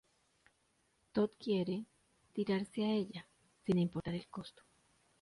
[1.11, 1.85] Tod quiere
[2.33, 3.23] "tirarse a ella,
[3.63, 4.63] sin importar el costo".